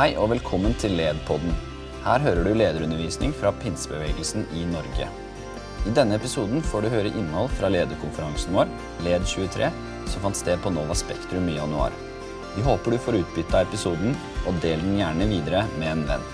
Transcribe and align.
Hei 0.00 0.14
og 0.16 0.30
velkommen 0.30 0.72
til 0.80 0.94
LED-podden. 0.96 1.50
Her 2.06 2.22
hører 2.24 2.46
du 2.46 2.54
lederundervisning 2.56 3.34
fra 3.36 3.50
pinsebevegelsen 3.60 4.46
i 4.56 4.62
Norge. 4.64 5.08
I 5.84 5.92
denne 5.92 6.16
episoden 6.16 6.62
får 6.64 6.86
du 6.86 6.88
høre 6.94 7.10
innhold 7.10 7.50
fra 7.58 7.68
lederkonferansen 7.68 8.56
vår, 8.56 8.70
LED23, 9.04 9.68
som 10.08 10.24
fant 10.24 10.38
sted 10.38 10.62
på 10.64 10.72
Nova 10.72 10.96
Spektrum 10.96 11.50
i 11.52 11.58
januar. 11.58 11.92
Vi 12.54 12.64
håper 12.64 12.96
du 12.96 12.98
får 13.04 13.18
utbytte 13.18 13.58
av 13.58 13.68
episoden, 13.68 14.16
og 14.48 14.62
del 14.64 14.80
den 14.86 14.96
gjerne 15.02 15.28
videre 15.34 15.66
med 15.76 15.92
en 15.92 16.06
venn. 16.14 16.24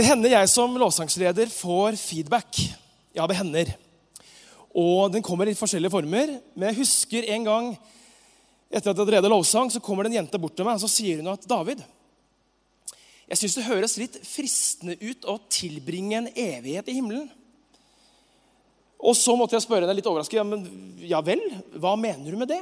Det 0.00 0.08
hender 0.08 0.38
jeg 0.38 0.54
som 0.56 0.80
lovsangsleder 0.80 1.52
får 1.52 2.00
feedback. 2.00 2.64
Ja, 3.12 3.28
det 3.28 3.36
hender. 3.42 3.76
Og 4.78 5.10
den 5.10 5.24
kommer 5.26 5.48
i 5.50 5.56
forskjellige 5.58 5.92
former. 5.92 6.36
Men 6.54 6.70
jeg 6.70 6.80
husker 6.82 7.26
en 7.34 7.46
gang 7.48 7.70
etter 8.70 8.92
at 8.92 8.94
jeg 8.94 9.00
hadde 9.02 9.16
redet 9.16 9.32
lovsang, 9.32 9.70
så 9.72 9.82
kommer 9.82 10.06
det 10.06 10.12
en 10.12 10.20
jente 10.20 10.38
bort 10.38 10.54
til 10.54 10.66
meg 10.66 10.78
og 10.78 10.84
så 10.84 10.90
sier 10.92 11.18
hun 11.18 11.32
at 11.32 11.46
David, 11.50 11.80
jeg 13.30 13.38
syns 13.38 13.56
det 13.58 13.66
høres 13.66 13.96
litt 13.98 14.16
fristende 14.26 14.94
ut 15.02 15.26
å 15.26 15.36
tilbringe 15.50 16.18
en 16.18 16.28
evighet 16.30 16.88
i 16.90 16.96
himmelen. 16.98 17.28
Og 19.00 19.14
så 19.16 19.34
måtte 19.38 19.56
jeg 19.56 19.64
spørre 19.64 19.86
henne 19.86 19.96
litt 19.96 20.06
overrasket. 20.06 20.38
Ja, 20.38 20.46
men, 20.46 20.64
ja 21.02 21.22
vel, 21.24 21.42
hva 21.78 21.94
mener 21.98 22.30
du 22.30 22.38
med 22.38 22.50
det? 22.50 22.60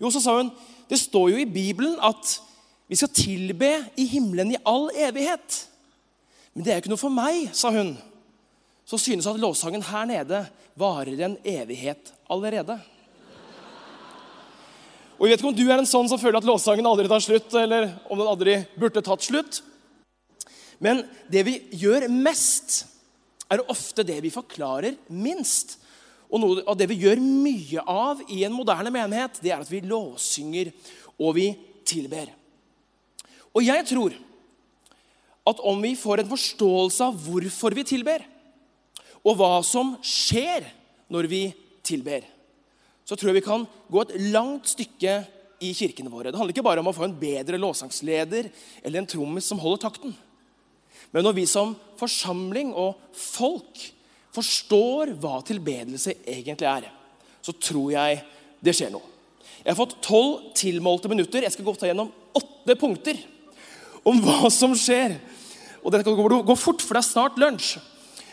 Jo, 0.00 0.10
så 0.10 0.22
sa 0.24 0.38
hun 0.40 0.50
det 0.90 0.98
står 1.00 1.30
jo 1.32 1.40
i 1.40 1.48
Bibelen 1.48 1.94
at 2.04 2.34
vi 2.90 2.98
skal 2.98 3.12
tilbe 3.16 3.70
i 3.96 4.04
himmelen 4.08 4.52
i 4.52 4.60
all 4.68 4.90
evighet. 4.92 5.62
Men 6.52 6.64
det 6.64 6.72
er 6.72 6.76
jo 6.76 6.84
ikke 6.84 6.92
noe 6.92 7.00
for 7.00 7.14
meg, 7.14 7.46
sa 7.56 7.70
hun. 7.72 7.94
Så 8.88 8.98
synes 8.98 9.28
at 9.30 9.40
lovsangen 9.40 9.84
her 9.86 10.08
nede 10.08 10.44
varer 10.78 11.20
en 11.26 11.36
evighet 11.44 12.12
allerede. 12.30 12.78
Og 15.18 15.28
jeg 15.28 15.36
vet 15.36 15.42
ikke 15.42 15.50
om 15.52 15.58
du 15.58 15.68
er 15.68 15.78
en 15.78 15.86
sånn 15.86 16.08
som 16.10 16.18
føler 16.18 16.40
at 16.40 16.48
lovsangen 16.48 16.86
aldri 16.88 17.06
tar 17.10 17.22
slutt, 17.22 17.52
eller 17.54 17.92
om 18.10 18.18
den 18.18 18.30
aldri 18.30 18.56
burde 18.74 19.04
tatt 19.06 19.22
slutt. 19.22 19.60
Men 20.82 21.04
det 21.30 21.44
vi 21.46 21.60
gjør 21.78 22.08
mest, 22.10 22.88
er 23.52 23.62
ofte 23.70 24.02
det 24.08 24.16
vi 24.24 24.32
forklarer 24.34 24.96
minst. 25.14 25.76
Og 26.32 26.40
noe 26.40 26.64
av 26.66 26.78
det 26.80 26.88
vi 26.90 27.02
gjør 27.04 27.20
mye 27.20 27.84
av 27.86 28.22
i 28.32 28.40
en 28.46 28.54
moderne 28.56 28.90
menighet, 28.90 29.38
det 29.44 29.52
er 29.52 29.62
at 29.62 29.70
vi 29.70 29.82
lovsynger 29.84 30.72
og 31.20 31.36
vi 31.36 31.50
tilber. 31.86 32.32
Og 33.52 33.62
jeg 33.62 33.84
tror 33.92 34.16
at 35.52 35.60
om 35.68 35.80
vi 35.84 35.92
får 35.98 36.22
en 36.22 36.32
forståelse 36.32 37.04
av 37.04 37.18
hvorfor 37.28 37.76
vi 37.76 37.84
tilber, 37.86 38.24
og 39.22 39.38
hva 39.38 39.54
som 39.66 39.94
skjer 40.02 40.66
når 41.12 41.28
vi 41.30 41.42
tilber, 41.86 42.24
så 43.06 43.16
tror 43.18 43.32
jeg 43.32 43.40
vi 43.40 43.46
kan 43.46 43.64
gå 43.90 44.02
et 44.02 44.14
langt 44.32 44.70
stykke 44.70 45.16
i 45.62 45.72
kirkene 45.76 46.10
våre. 46.10 46.30
Det 46.30 46.38
handler 46.38 46.54
ikke 46.54 46.66
bare 46.66 46.82
om 46.82 46.90
å 46.90 46.94
få 46.96 47.06
en 47.06 47.18
bedre 47.18 47.58
lovsangsleder 47.60 48.48
eller 48.82 49.00
en 49.00 49.08
trommis 49.10 49.46
som 49.46 49.60
holder 49.62 49.84
takten. 49.84 50.14
Men 51.12 51.26
når 51.26 51.36
vi 51.36 51.46
som 51.50 51.74
forsamling 52.00 52.72
og 52.78 52.98
folk 53.14 53.82
forstår 54.32 55.12
hva 55.20 55.40
tilbedelse 55.46 56.16
egentlig 56.24 56.68
er, 56.70 56.88
så 57.44 57.52
tror 57.52 57.92
jeg 57.94 58.22
det 58.62 58.74
skjer 58.78 58.94
noe. 58.94 59.04
Jeg 59.62 59.70
har 59.70 59.78
fått 59.78 59.98
tolv 60.02 60.50
tilmålte 60.58 61.10
minutter. 61.10 61.44
Jeg 61.44 61.54
skal 61.54 61.66
gå 61.66 61.74
ta 61.78 61.86
gjennom 61.90 62.10
åtte 62.38 62.74
punkter 62.80 63.18
om 64.08 64.18
hva 64.24 64.50
som 64.50 64.74
skjer. 64.78 65.18
Og 65.82 65.92
Dette 65.92 66.06
kan 66.06 66.46
gå 66.46 66.56
fort, 66.58 66.82
for 66.82 66.96
det 66.96 67.02
er 67.02 67.10
snart 67.10 67.38
lunsj. 67.38 67.76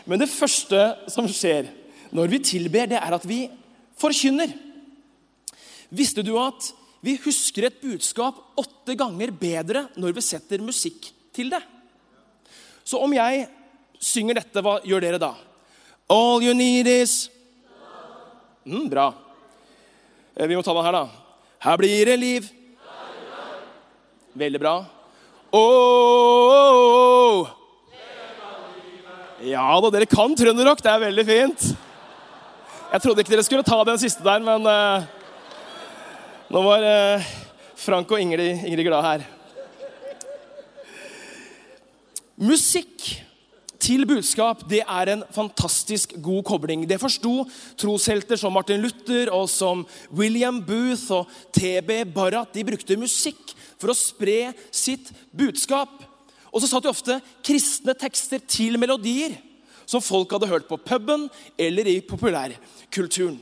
Men 0.09 0.23
det 0.23 0.31
første 0.31 0.79
som 1.11 1.27
skjer 1.29 1.69
når 2.15 2.31
vi 2.31 2.39
tilber, 2.41 2.89
det 2.89 2.97
er 2.97 3.13
at 3.13 3.25
vi 3.29 3.43
forkynner. 3.99 4.55
Visste 5.93 6.23
du 6.25 6.33
at 6.41 6.71
vi 7.05 7.13
husker 7.21 7.67
et 7.67 7.77
budskap 7.81 8.39
åtte 8.59 8.95
ganger 8.97 9.31
bedre 9.31 9.85
når 9.99 10.17
vi 10.17 10.25
setter 10.25 10.63
musikk 10.65 11.11
til 11.35 11.53
det? 11.53 11.61
Så 12.81 12.97
om 12.97 13.13
jeg 13.13 13.45
synger 14.01 14.39
dette, 14.39 14.63
hva 14.65 14.79
gjør 14.81 15.05
dere 15.05 15.21
da? 15.21 15.35
All 16.09 16.41
you 16.41 16.55
need 16.57 16.89
is 16.89 17.29
mm, 18.65 18.89
Bra. 18.89 19.11
Eh, 20.33 20.47
vi 20.49 20.57
må 20.57 20.65
ta 20.65 20.73
den 20.73 20.87
her, 20.87 20.97
da. 20.97 21.05
Her 21.61 21.77
blir 21.77 22.09
det 22.09 22.17
liv. 22.17 22.49
Veldig 24.33 24.61
bra. 24.61 24.75
Oh, 25.53 26.49
oh, 26.49 27.45
oh. 27.45 27.58
Ja 29.39 29.63
da, 29.79 29.87
dere 29.93 30.07
kan 30.09 30.33
trønderrock. 30.35 30.81
Det 30.83 30.91
er 30.91 30.99
veldig 31.05 31.23
fint. 31.23 31.69
Jeg 32.89 33.03
trodde 33.03 33.23
ikke 33.23 33.31
dere 33.31 33.45
skulle 33.47 33.63
ta 33.63 33.77
den 33.87 34.01
siste 34.01 34.25
der, 34.25 34.41
men 34.43 34.65
uh, 34.67 35.05
nå 36.51 36.63
var 36.65 36.83
uh, 36.83 37.29
Frank 37.79 38.11
og 38.11 38.19
Ingrid, 38.19 38.65
Ingrid 38.67 38.89
glad 38.89 39.05
her. 39.05 39.23
Musikk 42.39 43.07
til 43.79 44.03
budskap 44.09 44.65
det 44.67 44.81
er 44.83 45.13
en 45.13 45.23
fantastisk 45.31 46.17
god 46.19 46.43
kobling. 46.51 46.83
Det 46.83 46.99
forsto 46.99 47.45
troshelter 47.79 48.39
som 48.39 48.51
Martin 48.51 48.83
Luther 48.83 49.31
og 49.31 49.47
som 49.47 49.87
William 50.11 50.59
Booth 50.59 51.15
og 51.15 51.31
TB 51.55 52.11
Barrat. 52.11 52.51
De 52.51 52.67
brukte 52.67 52.99
musikk 52.99 53.55
for 53.79 53.93
å 53.93 53.97
spre 53.97 54.51
sitt 54.67 55.13
budskap. 55.31 56.08
Og 56.53 56.61
så 56.61 56.69
satt 56.69 56.85
de 56.85 56.91
ofte 56.91 57.19
kristne 57.45 57.95
tekster 57.97 58.41
til 58.41 58.79
melodier 58.81 59.37
som 59.89 60.03
folk 60.03 60.31
hadde 60.35 60.49
hørt 60.49 60.67
på 60.69 60.77
puben 60.77 61.27
eller 61.57 61.87
i 61.89 61.99
populærkulturen. 62.05 63.39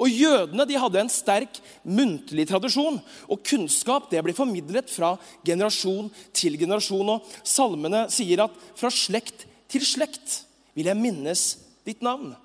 Og 0.00 0.08
Jødene 0.08 0.64
de 0.64 0.78
hadde 0.80 1.00
en 1.02 1.12
sterk 1.12 1.58
muntlig 1.84 2.46
tradisjon, 2.48 2.96
og 3.28 3.42
kunnskap 3.44 4.08
det 4.12 4.22
ble 4.24 4.32
formidlet 4.36 4.88
fra 4.88 5.12
generasjon 5.44 6.08
til 6.36 6.56
generasjon. 6.60 7.16
Og 7.16 7.34
Salmene 7.44 8.06
sier 8.08 8.46
at 8.46 8.54
'fra 8.74 8.88
slekt 8.88 9.44
til 9.68 9.84
slekt 9.84 10.44
vil 10.74 10.86
jeg 10.86 10.96
minnes 10.96 11.58
ditt 11.84 12.00
navn'. 12.00 12.36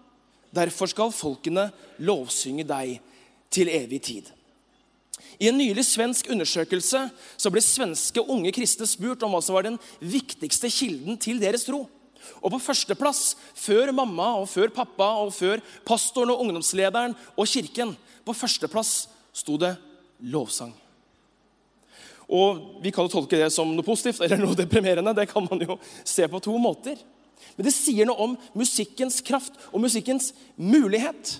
Derfor 0.53 0.87
skal 0.87 1.11
folkene 1.11 1.71
lovsynge 1.99 2.67
deg 2.67 2.99
til 3.49 3.67
evig 3.69 4.01
tid. 4.01 4.31
I 5.39 5.49
en 5.49 5.57
nylig 5.59 5.83
svensk 5.87 6.29
undersøkelse 6.31 7.01
så 7.11 7.51
ble 7.51 7.63
svenske 7.63 8.23
unge 8.23 8.53
kristne 8.55 8.87
spurt 8.89 9.23
om 9.25 9.35
hva 9.35 9.41
som 9.43 9.57
var 9.57 9.67
den 9.67 9.79
viktigste 9.99 10.71
kilden 10.71 11.19
til 11.21 11.41
deres 11.41 11.67
tro. 11.67 11.85
Og 12.41 12.53
på 12.53 12.61
førsteplass, 12.61 13.35
før 13.57 13.91
mamma 13.95 14.31
og 14.39 14.47
før 14.49 14.71
pappa 14.73 15.11
og 15.23 15.33
før 15.35 15.61
pastoren 15.85 16.33
og 16.33 16.41
ungdomslederen 16.45 17.13
og 17.35 17.49
kirken, 17.49 17.93
på 18.25 18.33
førsteplass 18.33 19.05
sto 19.35 19.59
det 19.61 19.75
lovsang. 20.25 20.73
Og 22.25 22.81
Vi 22.81 22.91
kan 22.91 23.05
jo 23.05 23.13
tolke 23.13 23.37
det 23.37 23.51
som 23.53 23.69
noe 23.75 23.85
positivt 23.85 24.23
eller 24.25 24.39
noe 24.41 24.57
deprimerende. 24.57 25.13
Det 25.13 25.27
kan 25.29 25.45
man 25.45 25.61
jo 25.61 25.77
se 26.03 26.25
på 26.27 26.41
to 26.41 26.55
måter. 26.57 26.97
Men 27.55 27.67
det 27.67 27.75
sier 27.75 28.07
noe 28.07 28.17
om 28.17 28.37
musikkens 28.57 29.19
kraft 29.25 29.53
og 29.71 29.83
musikkens 29.83 30.31
mulighet. 30.57 31.37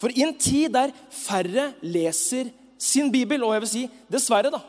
For 0.00 0.12
i 0.12 0.24
en 0.26 0.34
tid 0.34 0.72
der 0.74 0.92
færre 1.14 1.70
leser 1.82 2.50
sin 2.80 3.10
bibel, 3.12 3.44
og 3.44 3.52
jeg 3.54 3.64
vil 3.64 3.72
si 3.74 3.82
dessverre, 4.10 4.52
da, 4.52 4.62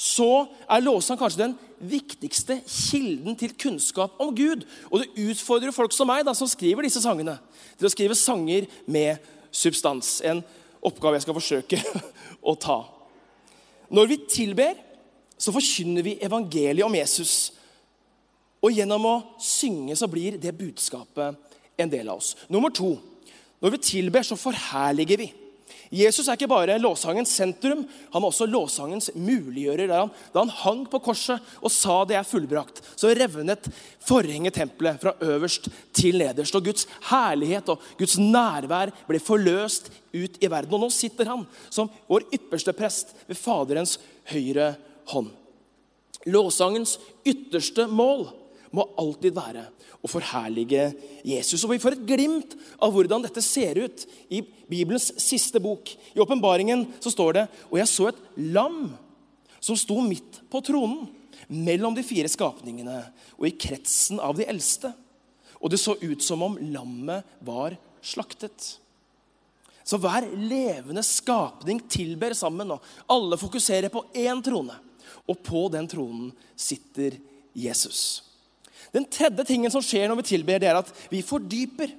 så 0.00 0.46
er 0.64 0.80
lovsang 0.80 1.18
kanskje 1.20 1.42
den 1.42 1.56
viktigste 1.90 2.56
kilden 2.64 3.36
til 3.36 3.52
kunnskap 3.60 4.16
om 4.20 4.32
Gud. 4.36 4.64
Og 4.88 5.02
det 5.02 5.26
utfordrer 5.28 5.74
folk 5.76 5.92
som 5.92 6.08
meg, 6.08 6.24
da, 6.24 6.32
som 6.36 6.48
skriver 6.48 6.86
disse 6.86 7.02
sangene, 7.04 7.36
til 7.76 7.88
å 7.88 7.92
skrive 7.92 8.16
sanger 8.16 8.68
med 8.88 9.20
substans. 9.52 10.22
En 10.24 10.40
oppgave 10.80 11.18
jeg 11.18 11.26
skal 11.26 11.36
forsøke 11.36 11.82
å 12.50 12.56
ta. 12.56 12.78
Når 13.92 14.08
vi 14.08 14.18
tilber, 14.30 14.80
så 15.40 15.52
forkynner 15.52 16.04
vi 16.06 16.16
evangeliet 16.24 16.86
om 16.86 16.96
Jesus. 16.96 17.52
Og 18.64 18.72
gjennom 18.76 19.04
å 19.08 19.14
synge 19.40 19.96
så 20.00 20.08
blir 20.08 20.40
det 20.40 20.56
budskapet 20.56 21.36
en 21.80 21.92
del 21.92 22.08
av 22.08 22.20
oss. 22.20 22.34
Nummer 22.48 22.72
to. 22.72 22.94
Når 23.60 23.76
vi 23.76 23.84
tilber, 23.84 24.24
så 24.24 24.36
forherliger 24.40 25.20
vi. 25.20 25.28
Jesus 25.90 26.28
er 26.28 26.36
ikke 26.38 26.46
bare 26.52 26.76
lovsangens 26.78 27.32
sentrum, 27.34 27.80
han 28.12 28.22
er 28.22 28.28
også 28.28 28.46
lovsangens 28.46 29.08
muliggjører. 29.18 29.90
Han, 29.90 30.12
da 30.30 30.44
han 30.44 30.52
hang 30.60 30.84
på 30.90 31.00
korset 31.02 31.42
og 31.58 31.72
sa 31.74 31.96
det 32.06 32.14
er 32.14 32.26
fullbrakt, 32.26 32.78
så 32.94 33.10
revnet 33.10 33.66
forhenget 34.06 34.54
tempelet 34.54 35.00
fra 35.02 35.16
øverst 35.26 35.66
til 35.96 36.20
nederst. 36.22 36.54
Og 36.54 36.68
Guds 36.70 36.86
herlighet 37.10 37.72
og 37.74 37.82
Guds 37.98 38.14
nærvær 38.22 38.94
ble 39.08 39.18
forløst 39.18 39.90
ut 40.14 40.38
i 40.38 40.50
verden. 40.50 40.78
Og 40.78 40.86
nå 40.86 40.92
sitter 40.94 41.32
han 41.32 41.42
som 41.74 41.90
vår 42.06 42.28
ypperste 42.38 42.74
prest 42.78 43.10
ved 43.26 43.38
Faderens 43.42 43.98
høyre 44.30 44.76
hånd. 45.10 45.34
Lovsangens 46.30 47.00
ytterste 47.26 47.88
mål 47.90 48.28
må 48.74 48.86
alltid 49.00 49.34
være 49.34 49.66
å 50.00 50.08
forherlige 50.10 50.90
Jesus. 51.26 51.64
Og 51.64 51.74
Vi 51.74 51.80
får 51.82 51.98
et 51.98 52.06
glimt 52.08 52.56
av 52.80 52.92
hvordan 52.94 53.24
dette 53.24 53.42
ser 53.44 53.80
ut 53.82 54.04
i 54.32 54.42
Bibelens 54.70 55.10
siste 55.20 55.60
bok. 55.62 55.90
I 56.14 56.22
åpenbaringen 56.22 56.86
står 57.02 57.32
det 57.36 57.46
Og 57.70 57.78
jeg 57.80 57.90
så 57.90 58.10
et 58.10 58.20
lam 58.54 58.82
som 59.60 59.76
sto 59.76 59.98
midt 60.00 60.40
på 60.50 60.62
tronen, 60.64 61.08
mellom 61.50 61.96
de 61.96 62.04
fire 62.06 62.30
skapningene 62.30 63.00
og 63.34 63.46
i 63.48 63.56
kretsen 63.58 64.20
av 64.22 64.36
de 64.38 64.46
eldste. 64.48 64.92
Og 65.60 65.72
det 65.72 65.80
så 65.82 65.96
ut 65.98 66.22
som 66.22 66.44
om 66.46 66.56
lammet 66.70 67.26
var 67.44 67.74
slaktet. 68.00 68.78
Så 69.84 69.98
hver 69.98 70.28
levende 70.38 71.02
skapning 71.04 71.80
tilber 71.90 72.36
sammen, 72.38 72.70
og 72.70 73.10
alle 73.10 73.36
fokuserer 73.40 73.90
på 73.92 74.04
én 74.14 74.40
trone. 74.44 74.76
Og 75.26 75.42
på 75.44 75.66
den 75.72 75.88
tronen 75.90 76.30
sitter 76.54 77.18
Jesus. 77.56 78.29
Den 78.94 79.06
tredje 79.10 79.44
tingen 79.48 79.72
som 79.72 79.84
skjer 79.84 80.08
når 80.08 80.22
vi 80.22 80.28
tilber, 80.32 80.60
det 80.62 80.70
er 80.70 80.80
at 80.80 80.90
vi 81.12 81.22
fordyper. 81.22 81.92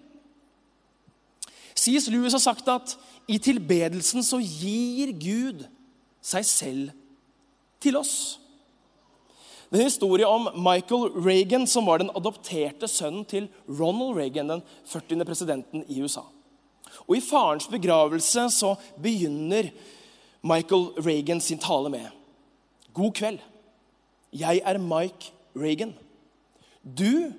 C.S. 1.75 2.09
Lewis 2.11 2.35
har 2.35 2.43
sagt 2.43 2.67
at 2.69 2.97
i 3.31 3.37
tilbedelsen 3.41 4.25
så 4.25 4.41
gir 4.41 5.13
Gud 5.15 5.65
seg 6.21 6.45
selv 6.45 6.91
til 7.81 7.97
oss. 7.97 8.41
Det 9.71 9.79
er 9.79 9.85
en 9.85 9.87
historie 9.87 10.27
om 10.27 10.49
Michael 10.59 11.13
Reagan, 11.15 11.63
som 11.67 11.87
var 11.87 12.01
den 12.01 12.11
adopterte 12.11 12.89
sønnen 12.91 13.23
til 13.25 13.47
Ronald 13.69 14.17
Reagan, 14.17 14.49
den 14.51 14.63
40. 14.85 15.23
presidenten 15.25 15.85
i 15.87 16.01
USA. 16.03 16.25
Og 17.07 17.15
I 17.15 17.23
farens 17.23 17.69
begravelse 17.71 18.49
så 18.51 18.73
begynner 19.01 19.71
Michael 20.43 20.89
Reagan 20.99 21.39
sin 21.41 21.61
tale 21.61 21.89
med 21.89 22.09
God 22.93 23.13
kveld. 23.15 23.39
Jeg 24.33 24.61
er 24.65 24.77
Mike 24.77 25.31
Reagan. 25.55 25.93
Du 26.81 27.31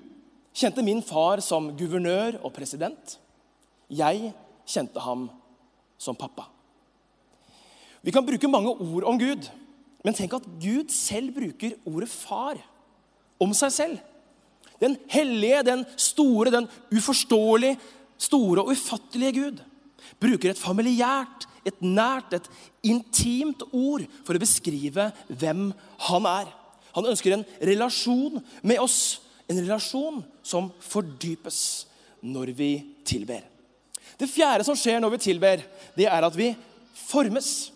kjente 0.54 0.84
min 0.84 1.02
far 1.02 1.42
som 1.42 1.70
guvernør 1.76 2.38
og 2.42 2.52
president. 2.54 3.16
Jeg 3.90 4.32
kjente 4.68 5.02
ham 5.02 5.26
som 6.00 6.16
pappa. 6.18 6.46
Vi 8.02 8.14
kan 8.14 8.26
bruke 8.26 8.50
mange 8.50 8.72
ord 8.72 9.06
om 9.06 9.18
Gud, 9.18 9.46
men 10.02 10.14
tenk 10.14 10.34
at 10.34 10.46
Gud 10.62 10.90
selv 10.94 11.34
bruker 11.36 11.76
ordet 11.86 12.10
far 12.10 12.58
om 13.42 13.52
seg 13.54 13.74
selv. 13.74 14.00
Den 14.82 14.96
hellige, 15.10 15.62
den 15.66 15.84
store, 15.94 16.50
den 16.50 16.66
uforståelige, 16.90 17.78
store 18.18 18.64
og 18.64 18.72
ufattelige 18.74 19.36
Gud 19.38 19.62
bruker 20.22 20.50
et 20.50 20.58
familiært, 20.58 21.46
et 21.66 21.78
nært, 21.82 22.34
et 22.34 22.48
intimt 22.90 23.62
ord 23.70 24.02
for 24.26 24.34
å 24.34 24.42
beskrive 24.42 25.10
hvem 25.30 25.68
han 26.08 26.26
er. 26.26 26.50
Han 26.96 27.06
ønsker 27.12 27.36
en 27.36 27.44
relasjon 27.62 28.42
med 28.66 28.82
oss, 28.82 29.22
en 29.50 29.60
relasjon 29.60 30.20
som 30.46 30.70
fordypes 30.82 31.58
når 32.22 32.52
vi 32.56 32.72
tilber. 33.06 33.42
Det 34.18 34.30
fjerde 34.30 34.66
som 34.66 34.76
skjer 34.78 35.00
når 35.02 35.16
vi 35.16 35.22
tilber, 35.24 35.62
det 35.96 36.06
er 36.06 36.26
at 36.26 36.36
vi 36.36 36.52
formes. 36.94 37.72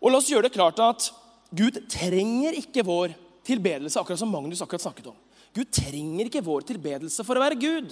Og 0.00 0.12
La 0.12 0.20
oss 0.20 0.30
gjøre 0.30 0.48
det 0.48 0.54
klart 0.54 0.78
at 0.84 1.10
Gud 1.50 1.80
trenger 1.90 2.54
ikke 2.56 2.84
vår 2.86 3.16
tilbedelse, 3.46 3.98
akkurat 3.98 4.20
som 4.20 4.30
Magnus 4.30 4.62
akkurat 4.62 4.84
snakket 4.84 5.10
om. 5.10 5.18
Gud 5.56 5.72
trenger 5.74 6.28
ikke 6.28 6.44
vår 6.46 6.68
tilbedelse 6.68 7.26
for 7.26 7.36
å 7.36 7.42
være 7.42 7.58
Gud. 7.58 7.90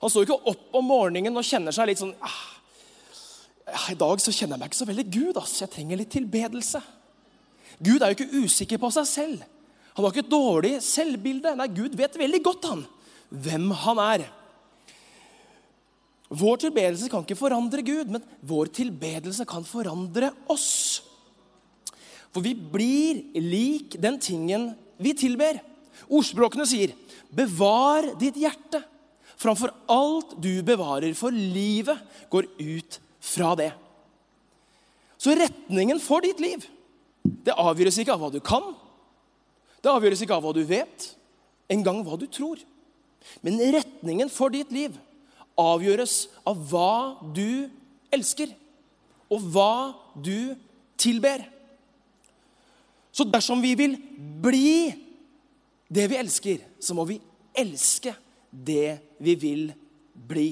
Han 0.00 0.10
står 0.10 0.26
ikke 0.26 0.50
opp 0.50 0.74
om 0.76 0.90
morgenen 0.90 1.38
og 1.38 1.46
kjenner 1.46 1.72
seg 1.72 1.88
litt 1.88 2.00
sånn 2.02 2.12
ah, 2.18 2.40
I 3.92 3.96
dag 3.96 4.20
så 4.20 4.34
kjenner 4.34 4.56
jeg 4.56 4.64
meg 4.64 4.72
ikke 4.72 4.80
så 4.82 4.88
veldig 4.90 5.06
Gud. 5.14 5.38
ass. 5.40 5.60
Jeg 5.62 5.72
trenger 5.72 6.00
litt 6.00 6.12
tilbedelse. 6.12 6.82
Gud 7.78 8.02
er 8.02 8.10
jo 8.10 8.18
ikke 8.18 8.42
usikker 8.44 8.82
på 8.82 8.90
seg 8.98 9.08
selv. 9.08 9.46
Han 9.94 10.04
har 10.04 10.12
ikke 10.12 10.24
et 10.24 10.32
dårlig 10.32 10.72
selvbilde. 10.82 11.54
Nei, 11.58 11.68
Gud 11.70 11.94
vet 11.98 12.16
veldig 12.18 12.40
godt 12.44 12.66
han, 12.70 12.82
hvem 13.30 13.68
han 13.84 14.00
er. 14.02 14.24
Vår 16.34 16.58
tilbedelse 16.64 17.10
kan 17.12 17.22
ikke 17.22 17.38
forandre 17.38 17.84
Gud, 17.86 18.10
men 18.10 18.24
vår 18.42 18.72
tilbedelse 18.74 19.46
kan 19.46 19.66
forandre 19.66 20.32
oss. 20.50 21.04
For 22.34 22.42
vi 22.42 22.56
blir 22.56 23.22
lik 23.38 23.94
den 24.02 24.18
tingen 24.18 24.72
vi 24.98 25.14
tilber. 25.14 25.60
Ordspråkene 26.10 26.66
sier, 26.66 26.90
'Bevar 27.30 28.14
ditt 28.18 28.36
hjerte 28.38 28.82
framfor 29.38 29.70
alt 29.90 30.34
du 30.42 30.62
bevarer', 30.62 31.14
for 31.14 31.30
livet 31.30 31.98
går 32.30 32.46
ut 32.58 32.98
fra 33.20 33.54
det. 33.54 33.72
Så 35.18 35.34
retningen 35.34 36.00
for 36.02 36.20
ditt 36.20 36.40
liv 36.42 36.66
det 37.24 37.56
avgjøres 37.56 37.98
ikke 37.98 38.12
av 38.12 38.20
hva 38.20 38.30
du 38.32 38.40
kan, 38.44 38.74
det 39.84 39.92
avgjøres 39.92 40.22
ikke 40.24 40.36
av 40.38 40.46
hva 40.46 40.54
du 40.56 40.62
vet, 40.64 41.10
engang 41.68 42.00
hva 42.04 42.16
du 42.16 42.24
tror. 42.32 42.60
Men 43.44 43.60
retningen 43.74 44.30
for 44.32 44.52
ditt 44.52 44.72
liv 44.72 44.96
avgjøres 45.60 46.24
av 46.48 46.60
hva 46.70 46.94
du 47.36 47.68
elsker, 48.14 48.50
og 49.28 49.44
hva 49.52 49.74
du 50.16 50.54
tilber. 51.00 51.44
Så 53.14 53.26
dersom 53.28 53.60
vi 53.62 53.74
vil 53.78 53.96
bli 54.42 54.90
det 55.92 56.08
vi 56.10 56.18
elsker, 56.18 56.64
så 56.80 56.96
må 56.96 57.04
vi 57.08 57.20
elske 57.54 58.14
det 58.50 58.98
vi 59.22 59.36
vil 59.38 59.68
bli. 60.14 60.48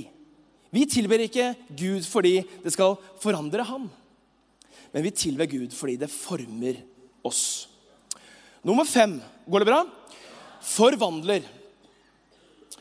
Vi 0.72 0.86
tilber 0.88 1.24
ikke 1.24 1.52
Gud 1.68 2.06
fordi 2.08 2.38
det 2.62 2.72
skal 2.72 2.96
forandre 3.20 3.64
ham, 3.66 3.90
men 4.92 5.04
vi 5.04 5.12
tilber 5.16 5.48
Gud 5.48 5.72
fordi 5.76 5.98
det 6.00 6.12
former 6.12 6.78
oss. 7.24 7.71
Nummer 8.62 8.86
fem. 8.86 9.18
Går 9.46 9.62
det 9.62 9.70
bra? 9.70 9.82
Forvandler. 10.62 11.42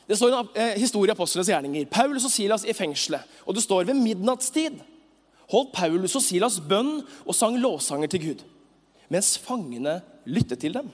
Det 0.07 0.17
står 0.17 0.33
en 0.35 0.49
eh, 0.55 0.77
historie 0.81 1.09
i 1.09 1.15
Apostlenes 1.15 1.49
gjerninger. 1.49 1.89
Paulus 1.89 2.25
og 2.27 2.33
Silas 2.33 2.65
i 2.67 2.75
fengselet. 2.77 3.25
Og 3.45 3.57
det 3.57 3.63
står 3.65 3.87
ved 3.89 3.97
midnattstid 3.97 4.81
holdt 5.51 5.73
Paulus 5.75 6.15
og 6.15 6.23
Silas 6.23 6.59
bønn 6.63 7.01
og 7.25 7.35
sang 7.35 7.57
lovsanger 7.59 8.11
til 8.11 8.25
Gud 8.29 8.47
mens 9.11 9.33
fangene 9.43 9.97
lyttet 10.23 10.61
til 10.63 10.71
dem. 10.71 10.85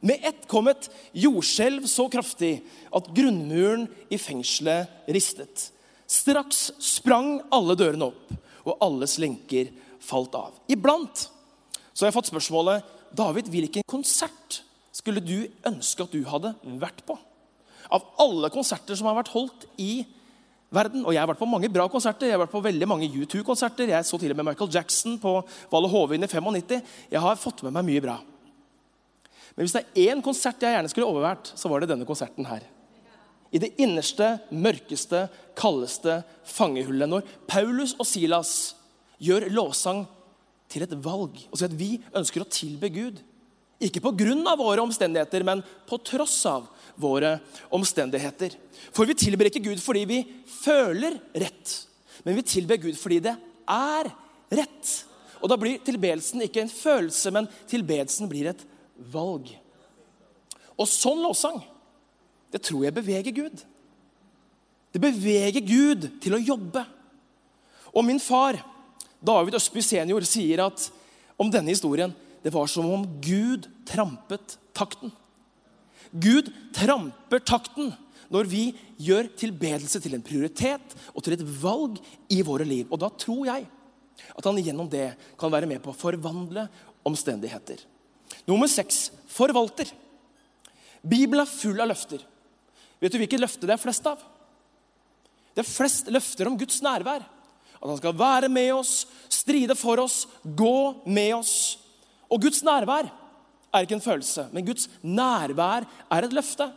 Med 0.00 0.22
ett 0.24 0.46
kom 0.48 0.70
et 0.70 0.86
jordskjelv 1.12 1.84
så 1.90 2.06
kraftig 2.08 2.62
at 2.88 3.10
grunnmuren 3.12 3.84
i 4.08 4.16
fengselet 4.16 4.88
ristet. 5.12 5.66
Straks 6.08 6.70
sprang 6.80 7.34
alle 7.52 7.76
dørene 7.76 8.08
opp, 8.08 8.32
og 8.64 8.80
alles 8.80 9.18
lenker 9.20 9.68
falt 10.00 10.38
av. 10.40 10.56
Iblant 10.72 11.26
så 11.92 12.06
har 12.06 12.08
jeg 12.08 12.16
fått 12.16 12.30
spørsmålet 12.32 12.96
David, 13.16 13.48
hvilken 13.52 13.86
konsert 13.88 14.62
skulle 14.94 15.22
du 15.24 15.46
ønske 15.68 16.04
at 16.04 16.14
du 16.14 16.22
hadde 16.28 16.54
vært 16.80 17.04
på? 17.06 17.16
Av 17.94 18.04
alle 18.20 18.50
konserter 18.52 18.98
som 18.98 19.08
har 19.08 19.16
vært 19.20 19.32
holdt 19.32 19.68
i 19.80 20.04
verden. 20.74 21.04
Og 21.06 21.14
jeg 21.14 21.22
har 21.22 21.28
vært 21.30 21.40
på 21.40 21.48
mange 21.48 21.70
bra 21.72 21.86
konserter. 21.90 22.28
Jeg 22.28 22.36
har 22.36 22.42
vært 22.44 22.54
på 22.54 22.64
veldig 22.64 22.88
mange 22.90 23.08
U2-konserter. 23.08 23.92
Jeg 23.94 24.06
så 24.06 24.20
til 24.20 24.34
og 24.34 24.40
med 24.40 24.50
Michael 24.50 24.72
Jackson 24.74 25.16
på 25.22 25.38
Valle 25.72 25.90
Hovin 25.92 26.26
i 26.26 26.30
95. 26.30 26.82
Jeg 27.12 27.24
har 27.24 27.40
fått 27.40 27.64
med 27.66 27.76
meg 27.78 27.86
mye 27.88 28.04
bra. 28.04 28.18
Men 29.56 29.66
hvis 29.66 29.74
det 29.74 29.84
er 29.86 30.12
én 30.12 30.20
konsert 30.22 30.62
jeg 30.62 30.76
gjerne 30.76 30.90
skulle 30.92 31.08
overvært, 31.08 31.52
så 31.58 31.70
var 31.70 31.82
det 31.82 31.90
denne 31.90 32.06
konserten 32.06 32.46
her. 32.46 32.62
I 33.48 33.58
det 33.62 33.72
innerste, 33.80 34.36
mørkeste, 34.52 35.24
kaldeste 35.56 36.20
fangehullet. 36.46 37.08
Når 37.08 37.32
Paulus 37.48 37.96
og 37.96 38.06
Silas 38.06 38.52
gjør 39.24 39.48
lovsang 39.50 40.04
til 40.68 40.84
et 40.84 40.94
valg 41.04 41.40
og 41.48 41.58
si 41.58 41.66
at 41.66 41.76
vi 41.76 41.90
ønsker 42.16 42.44
å 42.44 42.50
tilbe 42.52 42.90
Gud. 42.92 43.20
Ikke 43.78 44.02
pga. 44.02 44.56
våre 44.58 44.82
omstendigheter, 44.82 45.44
men 45.44 45.62
på 45.86 45.98
tross 46.02 46.44
av 46.46 46.66
våre 46.96 47.38
omstendigheter. 47.70 48.56
For 48.92 49.06
vi 49.06 49.14
tilber 49.14 49.46
ikke 49.46 49.62
Gud 49.62 49.78
fordi 49.80 50.04
vi 50.04 50.24
føler 50.44 51.20
rett, 51.34 51.86
men 52.24 52.34
vi 52.34 52.42
tilber 52.42 52.76
Gud 52.76 52.98
fordi 52.98 53.20
det 53.20 53.36
er 53.68 54.10
rett. 54.50 55.04
Og 55.38 55.48
da 55.48 55.56
blir 55.56 55.78
tilbedelsen 55.86 56.42
ikke 56.42 56.64
en 56.64 56.72
følelse, 56.72 57.30
men 57.30 57.46
tilbedelsen 57.70 58.28
blir 58.30 58.50
et 58.50 58.64
valg. 59.12 59.52
Og 60.78 60.90
sånn 60.90 61.22
lovsang, 61.22 61.60
det 62.50 62.64
tror 62.66 62.86
jeg 62.86 62.96
beveger 62.96 63.34
Gud. 63.36 63.62
Det 64.90 65.00
beveger 65.02 65.62
Gud 65.62 66.08
til 66.22 66.34
å 66.34 66.42
jobbe. 66.42 66.82
Og 67.94 68.04
min 68.06 68.20
far, 68.22 68.58
David 69.18 69.58
Østby 69.58 69.82
senior, 69.82 70.24
sier 70.26 70.62
at 70.66 70.88
om 71.38 71.50
denne 71.50 71.72
historien 71.72 72.14
det 72.42 72.52
var 72.54 72.68
som 72.70 72.86
om 72.90 73.06
Gud 73.22 73.66
trampet 73.88 74.56
takten. 74.76 75.10
Gud 76.12 76.50
tramper 76.76 77.42
takten 77.42 77.90
når 78.32 78.48
vi 78.48 78.62
gjør 79.00 79.28
tilbedelse 79.40 80.00
til 80.04 80.14
en 80.16 80.24
prioritet 80.24 80.94
og 81.14 81.24
til 81.24 81.36
et 81.36 81.44
valg 81.62 81.98
i 82.32 82.40
våre 82.46 82.66
liv. 82.68 82.86
Og 82.92 83.00
da 83.00 83.10
tror 83.10 83.46
jeg 83.48 83.66
at 84.34 84.44
han 84.46 84.60
gjennom 84.60 84.90
det 84.90 85.12
kan 85.38 85.52
være 85.52 85.68
med 85.70 85.82
på 85.82 85.92
å 85.92 85.98
forvandle 85.98 86.66
omstendigheter. 87.08 87.80
Nummer 88.48 88.68
seks 88.70 89.08
forvalter. 89.30 89.90
Bibelen 91.02 91.44
er 91.44 91.50
full 91.50 91.78
av 91.80 91.90
løfter. 91.90 92.22
Vet 92.98 93.14
du 93.14 93.20
hvilket 93.20 93.40
løfte 93.40 93.68
det 93.68 93.76
er 93.76 93.82
flest 93.82 94.06
av? 94.10 94.20
Det 95.54 95.62
er 95.62 95.68
flest 95.68 96.10
løfter 96.12 96.50
om 96.50 96.58
Guds 96.58 96.80
nærvær. 96.84 97.24
At 97.78 97.88
han 97.88 98.00
skal 98.00 98.18
være 98.18 98.50
med 98.50 98.72
oss, 98.74 99.06
stride 99.30 99.76
for 99.78 100.00
oss, 100.02 100.26
gå 100.42 101.02
med 101.06 101.36
oss. 101.38 101.78
Og 102.28 102.42
Guds 102.42 102.64
nærvær 102.66 103.08
er 103.72 103.84
ikke 103.84 103.98
en 103.98 104.04
følelse, 104.04 104.48
men 104.52 104.66
Guds 104.66 104.88
nærvær 105.02 105.86
er 105.86 106.26
et 106.26 106.34
løfte. 106.34 106.68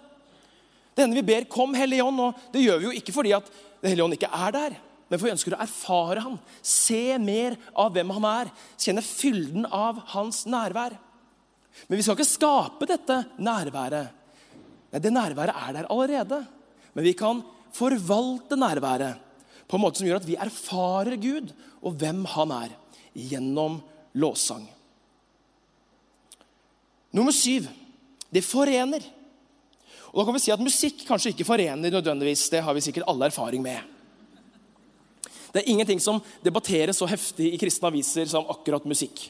Det 0.95 1.03
hender 1.03 1.21
vi 1.21 1.27
ber 1.33 1.47
'Kom, 1.49 1.73
Hellige 1.73 2.03
Ånd', 2.03 2.19
og 2.19 2.35
det 2.53 2.63
gjør 2.63 2.77
vi 2.77 2.85
jo 2.85 2.91
ikke 2.91 3.13
fordi 3.13 3.31
at 3.31 3.43
Den 3.81 3.89
hellige 3.89 4.03
ånd 4.03 4.13
ikke 4.13 4.29
er 4.29 4.51
der, 4.51 4.75
men 5.09 5.17
for 5.17 5.25
vi 5.25 5.31
ønsker 5.31 5.55
å 5.55 5.61
erfare 5.63 6.21
han, 6.21 6.39
se 6.61 7.17
mer 7.17 7.57
av 7.75 7.91
hvem 7.91 8.09
han 8.09 8.25
er, 8.25 8.51
kjenne 8.77 9.01
fylden 9.01 9.65
av 9.65 9.97
hans 10.13 10.45
nærvær. 10.45 10.93
Men 11.89 11.97
vi 11.97 12.03
skal 12.03 12.15
ikke 12.15 12.29
skape 12.29 12.85
dette 12.85 13.25
nærværet. 13.39 14.11
Nei, 14.93 14.99
Det 14.99 15.11
nærværet 15.11 15.55
er 15.55 15.73
der 15.73 15.89
allerede. 15.89 16.45
Men 16.93 17.03
vi 17.03 17.13
kan 17.13 17.41
forvalte 17.73 18.55
nærværet 18.55 19.30
på 19.71 19.79
en 19.79 19.83
måte 19.85 20.01
som 20.01 20.07
gjør 20.09 20.19
at 20.19 20.27
vi 20.27 20.35
erfarer 20.35 21.15
Gud 21.21 21.53
og 21.79 21.95
hvem 21.99 22.25
han 22.33 22.51
er, 22.51 22.75
gjennom 23.15 23.79
lovsang. 24.19 24.65
Nummer 27.15 27.35
syv 27.35 27.67
det 28.31 28.43
forener. 28.47 29.03
Og 30.11 30.21
da 30.21 30.27
kan 30.27 30.35
vi 30.35 30.43
si 30.43 30.51
at 30.53 30.63
Musikk 30.63 31.03
kanskje 31.07 31.33
ikke 31.33 31.47
forener 31.47 31.91
nødvendigvis. 31.91 32.49
Det 32.51 32.63
har 32.63 32.75
vi 32.75 32.83
sikkert 32.83 33.07
alle 33.11 33.27
erfaring 33.27 33.63
med. 33.63 33.79
Det 35.51 35.61
er 35.61 35.71
ingenting 35.71 35.99
som 35.99 36.21
debatteres 36.43 36.99
så 36.99 37.07
heftig 37.11 37.49
i 37.51 37.59
kristne 37.59 37.91
aviser 37.91 38.27
som 38.31 38.47
akkurat 38.51 38.87
musikk. 38.87 39.25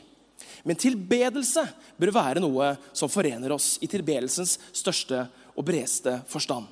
Men 0.65 0.77
tilbedelse 0.77 1.63
bør 1.97 2.13
være 2.13 2.43
noe 2.43 2.75
som 2.93 3.09
forener 3.09 3.53
oss 3.55 3.75
i 3.81 3.89
tilbedelsens 3.89 4.59
største 4.77 5.23
og 5.55 5.65
bredeste 5.65 6.19
forstand. 6.29 6.69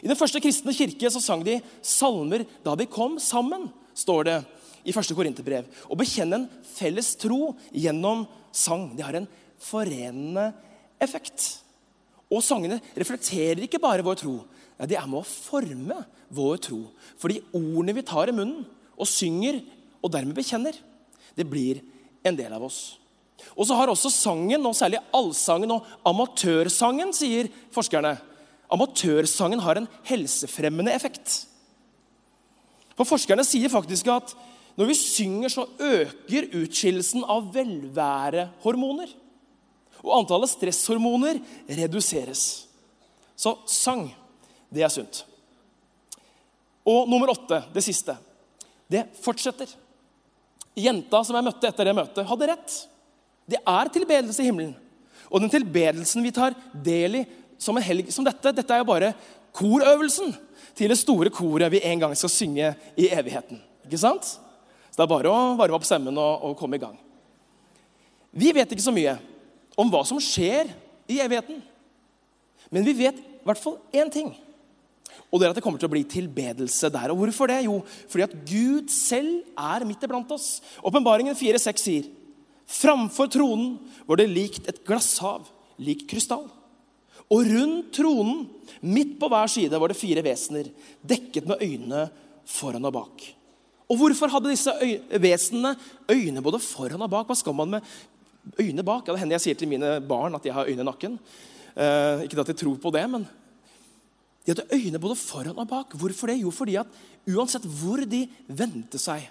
I 0.00 0.08
den 0.08 0.18
første 0.18 0.40
kristne 0.42 0.74
kirke 0.76 1.10
så 1.12 1.20
sang 1.20 1.44
de 1.44 1.58
salmer 1.84 2.46
da 2.64 2.74
de 2.78 2.88
kom 2.90 3.18
sammen, 3.20 3.68
står 3.92 4.28
det 4.28 4.38
i 4.88 4.94
første 4.94 5.14
Korinterbrev. 5.14 5.66
Å 5.92 5.98
bekjenne 5.98 6.40
en 6.40 6.48
felles 6.72 7.12
tro 7.20 7.52
gjennom 7.70 8.24
sang. 8.54 8.90
Det 8.96 9.04
har 9.04 9.18
en 9.18 9.28
forenende 9.62 10.48
effekt. 11.02 11.58
Og 12.32 12.40
sangene 12.44 12.80
reflekterer 12.96 13.66
ikke 13.66 13.82
bare 13.82 14.04
vår 14.06 14.22
tro. 14.22 14.38
Nei, 14.78 14.88
De 14.88 14.96
er 14.96 15.06
med 15.06 15.20
å 15.20 15.28
forme 15.28 16.00
vår 16.32 16.64
tro. 16.64 16.80
For 17.20 17.28
de 17.28 17.42
ordene 17.52 17.94
vi 17.94 18.06
tar 18.06 18.32
i 18.32 18.36
munnen 18.36 18.64
og 18.96 19.08
synger, 19.08 19.60
og 20.02 20.10
dermed 20.10 20.34
bekjenner, 20.34 20.74
det 21.36 21.46
blir 21.48 21.82
en 22.26 22.36
del 22.36 22.52
av 22.52 22.64
oss. 22.66 22.98
Og 23.56 23.66
så 23.66 23.76
har 23.76 23.90
også 23.90 24.10
sangen, 24.12 24.64
og 24.66 24.76
særlig 24.76 25.00
allsangen 25.14 25.74
og 25.74 25.86
amatørsangen, 26.06 27.12
sier 27.16 27.50
forskerne, 27.74 28.16
amatørsangen 28.72 29.62
har 29.62 29.78
en 29.78 29.88
helsefremmende 30.08 30.94
effekt. 30.96 31.42
For 32.96 33.08
Forskerne 33.08 33.44
sier 33.46 33.72
faktisk 33.72 34.08
at 34.12 34.34
når 34.78 34.88
vi 34.88 34.96
synger, 34.96 35.52
så 35.52 35.66
øker 35.76 36.48
utskillelsen 36.62 37.26
av 37.28 37.50
velværehormoner. 37.52 39.10
Og 40.02 40.14
antallet 40.16 40.50
stresshormoner 40.50 41.40
reduseres. 41.68 42.64
Så 43.36 43.54
sang, 43.68 44.06
det 44.72 44.84
er 44.86 44.92
sunt. 44.92 45.22
Og 46.88 47.04
nummer 47.10 47.30
åtte, 47.34 47.60
det 47.74 47.84
siste, 47.84 48.16
det 48.90 49.04
fortsetter. 49.22 49.68
Jenta 50.78 51.20
som 51.22 51.36
jeg 51.36 51.46
møtte 51.46 51.68
etter 51.68 51.86
det 51.86 51.94
møtet, 51.96 52.26
hadde 52.26 52.48
rett. 52.48 52.78
Det 53.46 53.60
er 53.60 53.92
tilbedelse 53.92 54.42
i 54.42 54.48
himmelen. 54.48 54.72
Og 55.28 55.40
den 55.40 55.52
tilbedelsen 55.52 56.24
vi 56.24 56.32
tar 56.34 56.56
del 56.84 57.20
i 57.20 57.26
som 57.62 57.78
en 57.78 57.86
helg 57.86 58.10
som 58.14 58.26
dette, 58.26 58.54
dette 58.54 58.74
er 58.74 58.82
jo 58.82 58.88
bare 58.88 59.12
korøvelsen 59.56 60.34
til 60.76 60.92
det 60.92 60.98
store 61.00 61.30
koret 61.32 61.70
vi 61.72 61.82
en 61.86 62.04
gang 62.04 62.14
skal 62.18 62.32
synge 62.32 62.72
i 62.98 63.08
evigheten. 63.12 63.60
Ikke 63.86 64.00
sant? 64.00 64.26
Så 64.26 64.98
det 64.98 65.04
er 65.04 65.12
bare 65.12 65.32
å 65.32 65.56
varme 65.58 65.78
opp 65.78 65.86
stemmen 65.88 66.18
og, 66.20 66.46
og 66.48 66.56
komme 66.58 66.78
i 66.78 66.82
gang. 66.82 66.96
Vi 68.32 68.52
vet 68.56 68.70
ikke 68.72 68.84
så 68.84 68.94
mye 68.94 69.16
om 69.78 69.90
hva 69.92 70.02
som 70.08 70.20
skjer 70.20 70.70
i 71.10 71.20
evigheten. 71.22 71.60
Men 72.72 72.86
vi 72.86 72.96
vet 72.96 73.20
i 73.20 73.44
hvert 73.44 73.60
fall 73.60 73.78
én 73.92 74.10
ting. 74.12 74.32
Og 75.32 75.40
det 75.40 75.46
er 75.46 75.52
at 75.52 75.58
det 75.58 75.64
kommer 75.64 75.80
til 75.80 75.88
å 75.88 75.92
bli 75.92 76.04
tilbedelse 76.08 76.90
der. 76.92 77.12
Og 77.12 77.20
hvorfor 77.20 77.48
det? 77.48 77.62
Jo, 77.66 77.78
fordi 78.08 78.24
at 78.24 78.34
Gud 78.48 78.92
selv 78.92 79.44
er 79.56 79.84
midt 79.88 80.04
iblant 80.04 80.32
oss. 80.32 80.58
Åpenbaringen 80.84 81.36
4,6 81.36 81.84
sier 81.84 82.10
Framfor 82.72 83.28
tronen 83.28 83.74
var 84.08 84.20
det 84.20 84.30
likt 84.30 84.68
et 84.70 84.78
glasshav, 84.86 85.48
lik 85.82 86.06
krystall. 86.08 86.46
Og 87.32 87.48
rundt 87.48 87.92
tronen, 87.96 88.42
midt 88.84 89.14
på 89.20 89.28
hver 89.30 89.48
side, 89.50 89.78
var 89.80 89.92
det 89.92 89.98
fire 89.98 90.24
vesener, 90.24 90.68
dekket 91.00 91.46
med 91.48 91.62
øyne 91.64 92.06
foran 92.48 92.88
og 92.88 92.94
bak. 92.96 93.24
Og 93.88 93.98
hvorfor 94.00 94.30
hadde 94.32 94.52
disse 94.52 94.72
vesenene 95.20 95.74
øyne 96.10 96.42
både 96.44 96.60
foran 96.62 97.04
og 97.04 97.10
bak? 97.12 97.28
Hva 97.28 97.36
skal 97.38 97.56
man 97.56 97.76
med 97.76 97.92
øyne 98.60 98.84
bak? 98.84 99.06
Ja, 99.06 99.14
det 99.14 99.22
hender 99.22 99.38
jeg 99.38 99.46
sier 99.46 99.60
til 99.60 99.70
mine 99.70 99.98
barn 100.08 100.36
at 100.36 100.46
jeg 100.48 100.56
har 100.56 100.68
øyne 100.68 100.84
i 100.84 100.88
nakken. 100.88 101.18
Eh, 101.72 102.24
ikke 102.26 102.40
at 102.42 102.52
de 102.52 102.58
tror 102.58 102.76
på 102.80 102.92
det, 102.92 103.04
men 103.10 103.26
de 104.44 104.52
hadde 104.52 104.68
øyne 104.74 105.00
både 105.00 105.16
foran 105.16 105.60
og 105.60 105.68
bak. 105.68 105.96
Hvorfor 105.96 106.32
det? 106.32 106.40
Jo, 106.42 106.50
fordi 106.50 106.76
at 106.80 107.00
uansett 107.30 107.64
hvor 107.64 108.02
de 108.08 108.26
vendte 108.48 109.00
seg, 109.00 109.28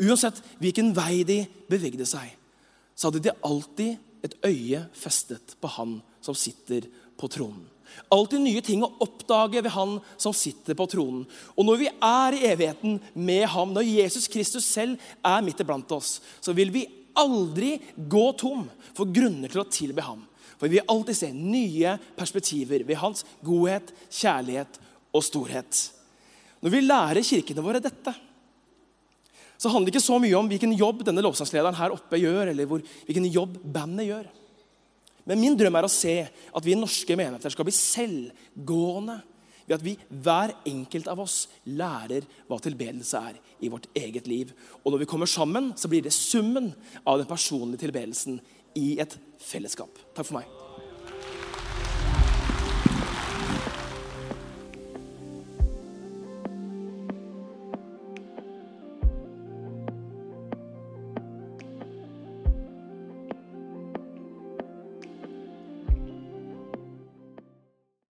uansett 0.00 0.40
hvilken 0.60 0.94
vei 0.96 1.22
de 1.28 1.44
bevegde 1.70 2.08
seg, 2.08 2.34
så 2.96 3.08
hadde 3.08 3.22
de 3.28 3.36
alltid 3.46 3.96
et 4.26 4.34
øye 4.44 4.82
festet 4.92 5.54
på 5.60 5.68
han 5.78 6.00
som 6.24 6.36
sitter 6.36 6.88
på 7.20 7.28
tronen. 7.30 7.66
Alltid 8.10 8.42
nye 8.42 8.62
ting 8.64 8.82
å 8.82 8.92
oppdage 9.02 9.60
ved 9.62 9.72
han 9.74 9.98
som 10.18 10.34
sitter 10.34 10.76
på 10.78 10.86
tronen. 10.90 11.26
Og 11.54 11.66
når 11.66 11.80
vi 11.82 11.90
er 11.90 12.36
i 12.36 12.46
evigheten 12.48 12.98
med 13.14 13.44
ham, 13.52 13.74
når 13.74 13.86
Jesus 13.86 14.26
Kristus 14.30 14.66
selv 14.66 14.98
er 15.26 15.44
midt 15.46 15.60
iblant 15.62 15.94
oss, 15.94 16.18
så 16.42 16.54
vil 16.56 16.72
vi 16.74 16.86
aldri 17.18 17.76
gå 17.94 18.24
tom 18.38 18.64
for 18.96 19.10
grunner 19.10 19.50
til 19.50 19.62
å 19.62 19.68
tilbe 19.70 20.04
ham. 20.06 20.24
For 20.56 20.68
vi 20.68 20.78
vil 20.78 20.90
alltid 20.92 21.16
se 21.16 21.30
nye 21.34 21.96
perspektiver 22.18 22.84
ved 22.86 23.00
hans 23.00 23.24
godhet, 23.44 23.94
kjærlighet 24.12 24.80
og 25.16 25.24
storhet. 25.26 25.86
Når 26.60 26.74
vi 26.74 26.82
lærer 26.84 27.26
kirkene 27.26 27.64
våre 27.64 27.80
dette, 27.82 28.12
så 29.60 29.68
handler 29.68 29.90
det 29.90 29.98
ikke 29.98 30.08
så 30.08 30.18
mye 30.20 30.36
om 30.38 30.48
hvilken 30.48 30.72
jobb 30.76 31.02
denne 31.04 31.22
lovsangslederen 31.24 31.76
her 31.76 31.92
oppe 31.92 32.20
gjør, 32.20 32.52
eller 32.52 32.68
hvor, 32.68 32.84
hvilken 33.08 33.28
jobb 33.28 33.58
bandet 33.60 34.08
gjør. 34.08 34.28
Men 35.28 35.40
min 35.42 35.56
drøm 35.58 35.76
er 35.78 35.86
å 35.86 35.92
se 35.92 36.14
at 36.28 36.66
vi 36.66 36.78
norske 36.78 37.16
menigheter 37.18 37.52
skal 37.52 37.68
bli 37.68 37.74
selvgående 37.76 39.20
ved 39.66 39.76
at 39.76 39.84
vi, 39.86 39.94
hver 40.10 40.54
enkelt 40.66 41.10
av 41.12 41.20
oss, 41.22 41.44
lærer 41.70 42.26
hva 42.48 42.58
tilbedelse 42.62 43.20
er 43.30 43.36
i 43.62 43.70
vårt 43.70 43.86
eget 43.94 44.26
liv. 44.26 44.50
Og 44.82 44.90
når 44.90 45.04
vi 45.04 45.10
kommer 45.12 45.30
sammen, 45.30 45.70
så 45.78 45.90
blir 45.90 46.02
det 46.02 46.16
summen 46.16 46.72
av 47.04 47.20
den 47.20 47.30
personlige 47.30 47.84
tilbedelsen 47.86 48.40
i 48.80 48.96
et 49.02 49.14
fellesskap. 49.38 50.02
Takk 50.16 50.26
for 50.26 50.40
meg. 50.40 50.69